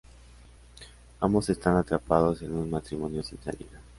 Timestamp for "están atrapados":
1.51-2.41